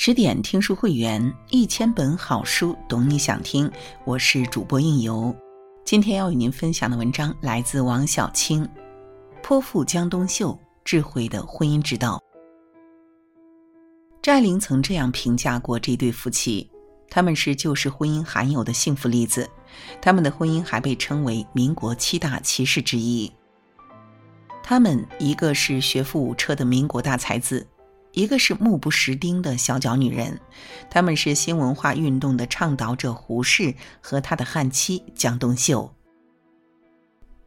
[0.00, 3.68] 十点听书会员，一千本好书，懂你想听。
[4.04, 5.34] 我是主播应由，
[5.84, 8.64] 今天要与您分享的文章来自王小青，
[9.42, 12.16] 《泼妇江冬秀：智慧的婚姻之道》。
[14.22, 16.70] 张爱玲曾这样评价过这对夫妻：
[17.10, 19.50] 他们是旧式婚姻罕有的幸福例子，
[20.00, 23.28] 他们的婚姻还被称为民国七大奇事之一。
[24.62, 27.66] 他们一个是学富五车的民国大才子。
[28.18, 30.40] 一个是目不识丁的小脚女人，
[30.90, 35.88] 他们是新文化运动的倡导者胡适和他的悍妻江冬秀。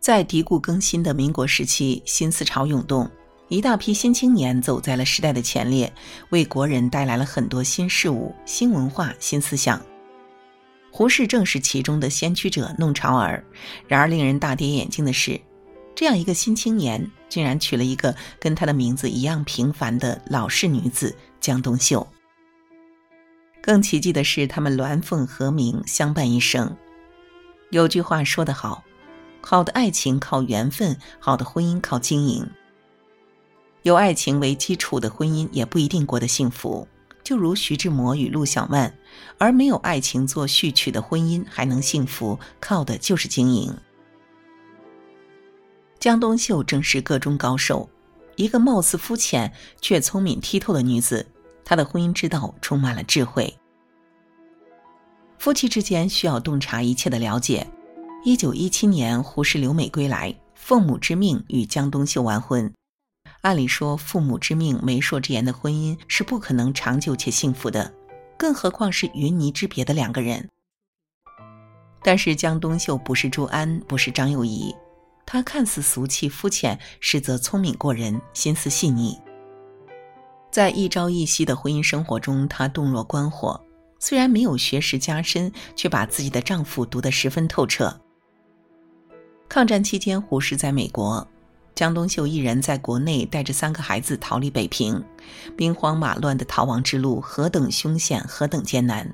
[0.00, 3.08] 在嘀咕更新的民国时期，新思潮涌动，
[3.46, 5.92] 一大批新青年走在了时代的前列，
[6.30, 9.80] 为国人带来了很多新事物、新文化、新思想。
[10.90, 13.44] 胡适正是其中的先驱者、弄潮儿。
[13.86, 15.40] 然而，令人大跌眼镜的是。
[15.96, 22.06] 这样一个新青年，竟然娶了一个跟他的名字一样平凡的老式女子江冬秀。
[23.62, 26.76] 更奇迹的是，他们鸾凤和鸣，相伴一生。
[27.70, 28.84] 有句话说得好
[29.40, 32.46] ：“好的爱情靠缘分，好的婚姻靠经营。”
[33.82, 36.86] 有爱情为基础的婚姻也不一定过得幸福，
[37.24, 38.90] 就如徐志摩与陆小曼；
[39.38, 43.74] 而没有爱情做序曲的婚姻还能幸福，靠的就是经营。
[46.06, 47.90] 江冬秀正是个中高手，
[48.36, 51.26] 一个貌似肤浅却聪明剔透的女子。
[51.64, 53.52] 她的婚姻之道充满了智慧。
[55.36, 57.66] 夫妻之间需要洞察一切的了解。
[58.24, 62.72] 一九一七年，胡适留美归来，奉母之命与江冬秀完婚。
[63.40, 67.92] 按理说，父母之命、媒妁之言的婚姻是不可能长久且幸福的，
[68.38, 70.48] 更何况是云泥之别的两个人。
[72.04, 74.72] 但是江冬秀不是朱安，不是张幼仪。
[75.26, 79.18] 她看似俗气肤浅，实则聪明过人，心思细腻。
[80.50, 83.60] 在一朝一夕的婚姻生活中，她洞若观火。
[83.98, 88.00] 虽然没有学识加深，却把自己的丈夫读得十分透彻。
[89.48, 91.26] 抗战期间，胡适在美国，
[91.74, 95.02] 江冬秀一人在国内带着三个孩子逃离北平，
[95.56, 99.12] 兵荒马乱的逃亡之路何等凶险，何等艰难。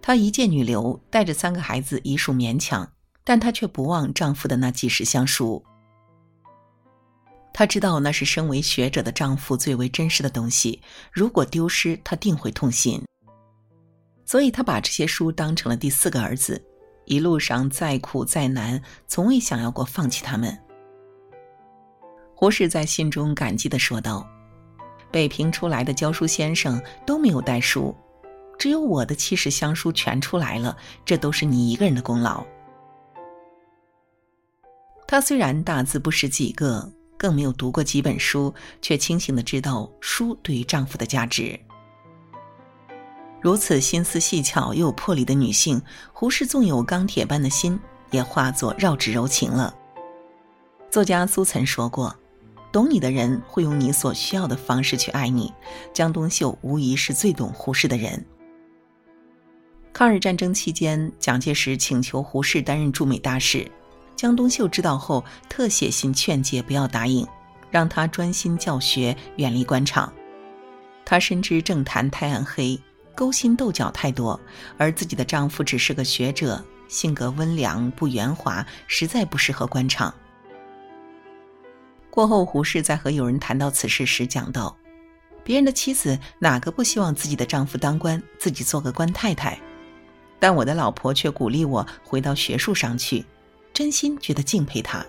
[0.00, 2.88] 她一介女流，带着三个孩子，已属勉强。
[3.30, 5.62] 但她却不忘丈夫的那几时相书。
[7.52, 10.82] 她知道那是身为学者的丈夫最为珍视的东西，
[11.12, 13.00] 如果丢失，她定会痛心。
[14.26, 16.60] 所以她把这些书当成了第四个儿子，
[17.04, 20.58] 一路上再苦再难，从未想要过放弃他们。
[22.34, 24.28] 胡适在信中感激地说道
[25.12, 27.94] ：“北平出来的教书先生都没有带书，
[28.58, 32.44] 只有我的七十箱书全出来了，这都是你一个人的功劳。”
[35.10, 41.58] 她虽然大字不识几个，更没有读过几本书，却清醒的知道书对于丈夫的价值。
[43.40, 45.82] 如此心思细巧又有魄力的女性，
[46.12, 47.76] 胡适纵有钢铁般的心，
[48.12, 49.74] 也化作绕指柔情了。
[50.92, 52.14] 作家苏岑说过
[52.70, 55.52] ：“懂你的人会用你所需要的方式去爱你。”
[55.92, 58.24] 江冬秀无疑是最懂胡适的人。
[59.92, 63.68] 抗日战争期间，蒋介石请求胡适担任驻美大使。
[64.20, 67.26] 江冬秀知道后，特写信劝诫不要答应，
[67.70, 70.12] 让他专心教学，远离官场。
[71.06, 72.78] 她深知政坛太暗黑，
[73.14, 74.38] 勾心斗角太多，
[74.76, 80.14] 而自己的丈夫只是个学者，性格温良不圆滑，实在不适合官场。
[82.10, 84.76] 过后，胡适在和友人谈到此事时讲道
[85.42, 89.58] ：“别人的妻子哪个不希望自己的丈夫当官，自己做个官太太？
[90.38, 93.24] 但我的老婆却鼓励我回到学术上去。”
[93.80, 95.02] 真心觉得敬佩他。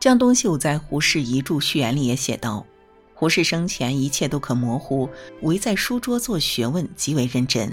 [0.00, 2.64] 江冬秀在胡适遗著序言里也写道
[3.12, 5.06] ：“胡适生前一切都可模糊，
[5.42, 7.70] 唯在书桌做学问极为认真。”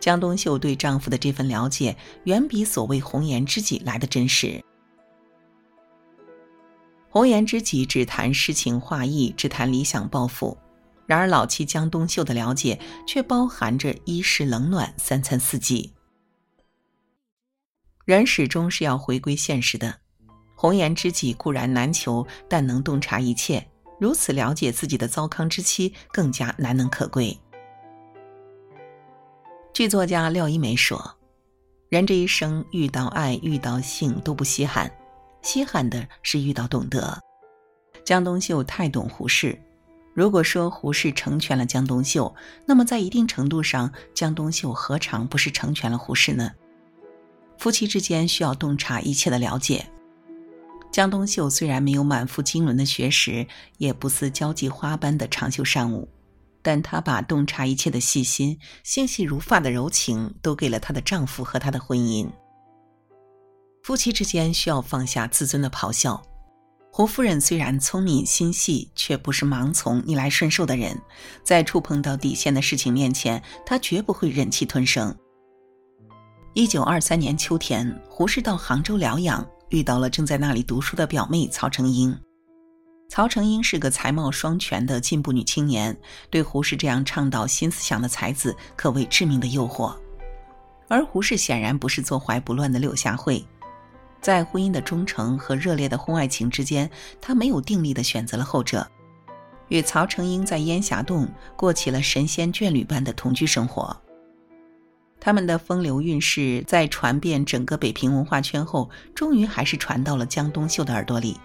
[0.00, 4.60] 江冬秀对丈夫的这份了解，远比所谓红颜知己来的真实。
[7.10, 10.58] 红颜知己只谈诗情画意，只谈理想抱负；
[11.06, 15.92] 然而老妻江冬秀的了解，却包含着衣食冷暖、三餐四季。
[18.10, 19.94] 人始终是要回归现实的，
[20.56, 23.64] 红颜知己固然难求，但能洞察一切。
[24.00, 27.38] 如此了解自己的糟糠之妻，更加难能可贵。
[29.72, 31.18] 剧作家廖一梅说
[31.88, 34.90] ：“人这一生遇到爱、遇到性都不稀罕，
[35.42, 37.16] 稀罕的是遇到懂得。”
[38.04, 39.56] 江冬秀太懂胡适。
[40.14, 42.34] 如果说胡适成全了江冬秀，
[42.66, 46.50] 那么在一定程度上，江冬秀何尝不是成全了胡适呢？
[47.60, 49.86] 夫妻之间需要洞察一切的了解。
[50.90, 53.46] 江冬秀虽然没有满腹经纶的学识，
[53.76, 56.08] 也不似交际花般的长袖善舞，
[56.62, 62.26] 但她把洞察一切的细心、纤细如发的柔情，都给了她的丈夫和她的婚姻。
[63.82, 66.22] 夫妻之间需要放下自尊的咆哮。
[66.90, 70.98] 胡夫人虽然聪明心细，却不是盲从、逆来顺受的人，
[71.44, 75.14] 在触碰到底线的事情面前，她绝不会忍气吞声。
[76.52, 82.16] 一九二三年秋天，胡适到杭州疗养，遇到了正在那里读书的表妹曹成英。
[83.08, 85.96] 曹成英是个才貌双全的进步女青年，
[86.28, 89.94] 对胡适这样倡导新思想的才子可谓致命的诱惑。
[90.88, 93.46] 而胡适显然不是坐怀不乱的柳下惠，
[94.20, 98.84] 在婚姻的忠诚和热烈的婚外情之间，他没有定力的选择了后者，
[99.68, 103.96] 与曹成英在烟霞洞过起了神仙眷侣般的同居生活。
[105.20, 111.36] 他们的风流韵事在传遍整个北平文化圈后，终于还是传到了江冬秀的耳朵里。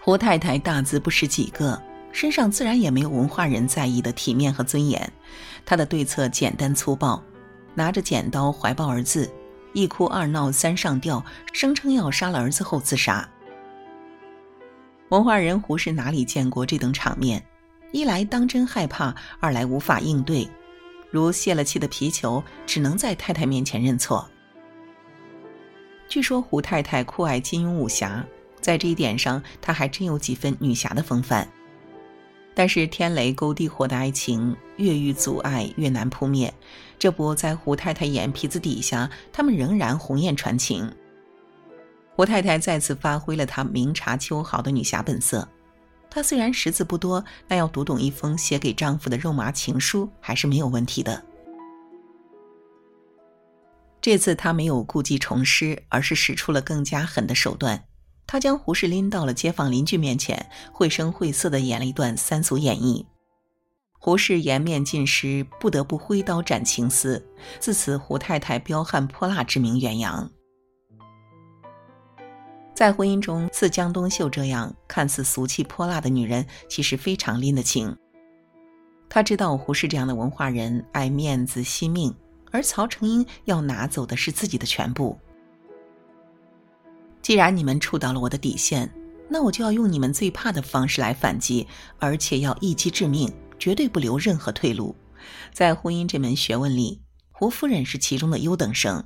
[0.00, 1.82] 胡太太大字不识几个，
[2.12, 5.12] 身上自然也没有文化人在意的体面和尊严。
[5.64, 7.20] 她的对策简单粗暴，
[7.74, 9.28] 拿着剪刀怀抱儿子，
[9.72, 13.28] 一哭二闹三上吊，声称要杀了儿子后自杀。
[15.08, 17.44] 文化人胡适哪里见过这等场面？
[17.92, 20.48] 一来当真害怕，二来无法应对，
[21.10, 24.28] 如泄了气的皮球，只能在太太面前认错。
[26.08, 28.24] 据说胡太太酷爱金庸武侠。
[28.58, 31.46] 在这一点上，她还真有几分女侠的风范。
[32.52, 36.52] 但是天雷勾地火的爱情越遇阻碍越难扑灭，
[36.98, 40.90] 这不在胡太太眼皮子底下，他们仍然鸿雁传情。
[42.16, 45.46] 胡太太再次发挥了她明察秋毫的女侠本色。
[46.16, 51.22] 她虽然识字不多，但要读懂一封写给丈夫的肉麻情书还是没有问题的。
[54.00, 57.84] 这次她没有故技重施，而是使出了更加狠的手段。
[58.26, 63.04] 他将胡适拎到了街坊邻居面前，绘声绘色地演了一段三俗演绎。
[63.92, 67.22] 胡适颜面尽失，不得不挥刀斩情丝。
[67.60, 70.30] 自此，胡太太彪悍泼辣之名远扬。
[72.76, 77.96] 在婚姻中，似江冬秀这样看似俗气泼辣的女人，其实非常拎得清。
[79.08, 82.14] 她知道胡适这样的文化人爱面子惜命，
[82.52, 85.18] 而曹成英要拿走的是自己的全部。
[87.22, 88.92] 既然你们触到了我的底线，
[89.26, 91.66] 那我就要用你们最怕的方式来反击，
[91.98, 94.94] 而且要一击致命，绝对不留任何退路。
[95.50, 97.00] 在婚姻这门学问里，
[97.32, 99.02] 胡夫人是其中的优等生。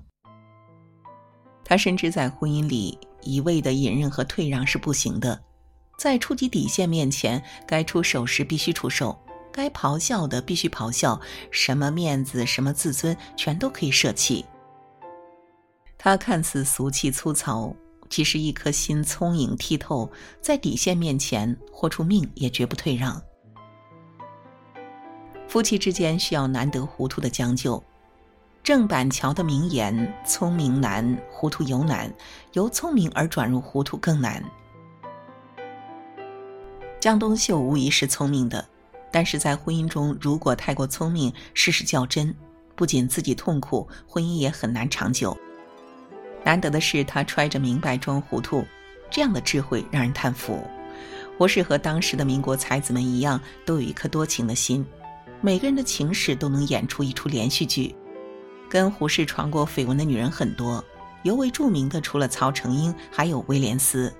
[1.65, 5.41] 她深知在婚姻里一味的隐忍和退让是不行的，
[5.99, 9.19] 在触及底线面前，该出手时必须出手，
[9.53, 11.21] 该咆哮的必须咆哮，
[11.51, 14.45] 什么面子、什么自尊，全都可以舍弃。
[15.99, 17.75] 他看似俗气粗糙。
[18.09, 20.11] 其实一颗心聪颖剔透，
[20.43, 23.23] 在底线面前豁出命也绝不退让。
[25.47, 27.81] 夫妻之间需要难得糊涂的将就。
[28.62, 32.09] 郑板桥的名言：“聪明难，糊涂尤难；
[32.53, 34.45] 由聪明而转入糊涂更难。”
[37.01, 38.65] 江冬秀无疑是聪明的，
[39.11, 42.35] 但是在婚姻中，如果太过聪明，事事较真，
[42.77, 45.37] 不仅自己痛苦，婚姻也很难长久。
[46.45, 48.62] 难得的是，他揣着明白装糊涂，
[49.11, 50.62] 这样的智慧让人叹服。
[51.39, 54.85] 胡适和当时的民国才子们一样，都有一颗多情的心，
[55.40, 57.95] 每个人的情史都能演出一出连续剧。
[58.71, 60.83] 跟胡适传过绯闻的女人很多，
[61.25, 64.15] 尤为著名的除了曹成英，还有威廉斯。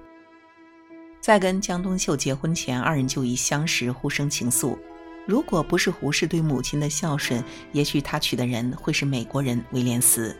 [1.21, 4.76] 在跟江冬秀结婚前，二人就已相识，互生情愫。
[5.25, 10.37] 如果不是胡适对母亲的孝顺，也许他娶的人会是美国人威廉斯。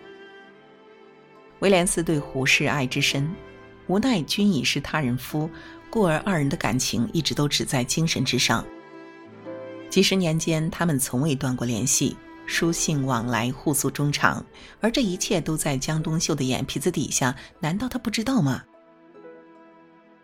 [1.61, 3.31] 威廉斯对胡适爱之深，
[3.87, 5.49] 无奈君已是他人夫，
[5.89, 8.65] 故而二人的感情一直都只在精神之上。
[9.89, 12.17] 几十年间，他们从未断过联系，
[12.51, 14.45] 书信往来，互诉衷肠。
[14.81, 18.63] 而这一切都在江冬秀的眼皮子底下，难道他不知道吗？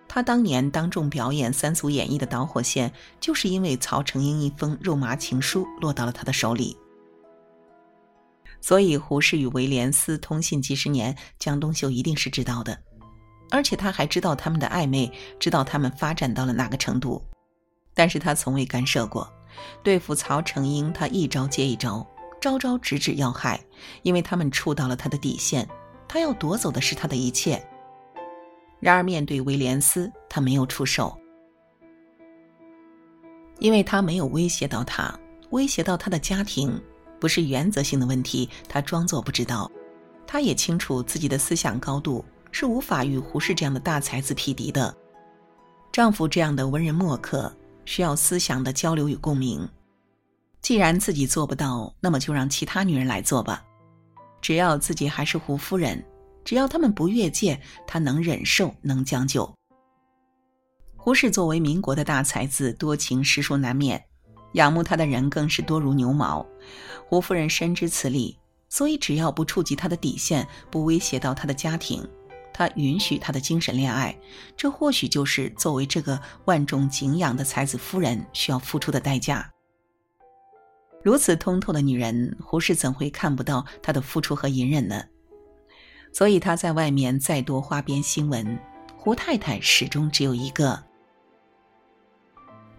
[0.09, 6.77] 他当年当众表演三俗演绎的导火线，就是因为曹成英一封肉麻情书落到了他的手里。
[8.61, 12.77] 所以，胡适与威廉斯通信几十年，江冬秀一定是知道的，
[13.51, 17.23] 而且他还知道他们的暧昧，知道他们发展到了哪个程度。
[17.95, 19.31] 但是他从未干涉过，
[19.83, 22.07] 对付曹成英，他一招接一招，
[22.47, 23.61] 招招直指要害，
[24.03, 25.69] 因为他们触到了他的底线，
[26.07, 27.61] 他要夺走的是他的一切。
[28.79, 31.19] 然而，面对威廉斯，他没有出手，
[33.59, 35.13] 因为他没有威胁到他，
[35.51, 36.81] 威胁到他的家庭。
[37.19, 39.69] 不是原则性的问题，他装作不知道。
[40.25, 44.97] 他也清楚自己的思想高度是无法与胡适这样的大才子匹敌的。
[45.91, 47.53] 丈夫这样的文人墨客，
[47.85, 49.69] 需要思想的交流与共鸣。
[50.67, 53.65] 既然自己做不到，那么就让其他女人来做吧。
[54.43, 56.05] 只要自己还是胡夫人，
[56.45, 59.49] 只要他们不越界，她能忍受，能将就。
[60.97, 64.05] 胡氏作为民国的大才子，多情实属难免，
[64.55, 66.45] 仰慕他的人更是多如牛毛。
[67.09, 68.37] 胡夫人深知此理，
[68.69, 72.05] 所以只要不触及他的底线，不威胁到他的家庭，
[72.53, 74.19] 他允许他的精神恋爱。
[74.57, 79.49] 这或许就是作为这个万众敬仰的才子夫人需要付出的代价。
[81.07, 85.05] 如此通透的女人，胡适怎会看不到她的付出和隐忍呢？
[86.13, 88.59] 所以她在外面再多花边新闻，
[88.97, 90.83] 胡太太始终只有一个。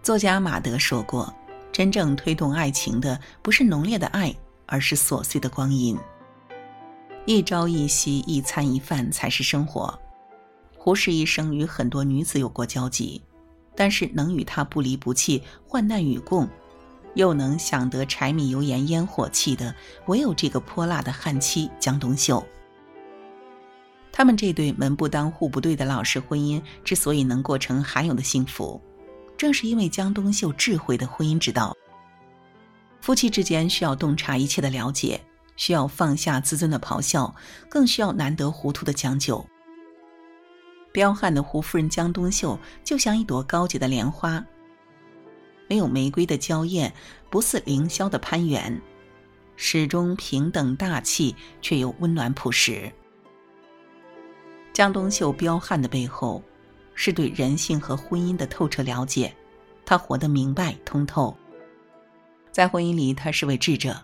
[0.02, 1.34] 作家马德说过
[1.72, 5.96] ：“真正推动爱情的，不是浓烈的爱，而是琐碎的光阴。
[7.24, 9.98] 一朝一夕，一餐一饭才是生活。”
[10.76, 13.22] 胡适一生与很多女子有过交集，
[13.74, 16.46] 但是能与她不离不弃、患难与共。
[17.18, 19.74] 又能享得柴米油盐烟火气的，
[20.06, 22.46] 唯有这个泼辣的悍妻江冬秀。
[24.12, 28.80] 他们这对门不当户不对的老式婚姻之所以能过成罕有的幸福，
[29.36, 31.76] 正是因为江冬秀智慧的婚姻之道。
[33.00, 35.20] 夫妻之间需要洞察一切的了解，
[35.56, 37.34] 需要放下自尊的咆哮，
[37.68, 39.44] 更需要难得糊涂的将就。
[40.92, 44.44] 彪悍的胡夫人江冬秀就像一朵高洁的莲花。
[45.68, 46.92] 没有玫瑰的娇艳，
[47.30, 48.80] 不似凌霄的攀援，
[49.54, 52.90] 始终平等大气，却又温暖朴实。
[54.72, 56.42] 江冬秀彪悍的背后，
[56.94, 59.34] 是对人性和婚姻的透彻了解。
[59.84, 61.36] 她活得明白通透，
[62.50, 64.00] 在婚姻里，她是位智者，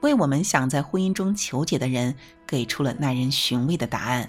[0.00, 2.14] 为我们想在婚姻中求解的人，
[2.46, 4.28] 给出了耐人寻味的答案。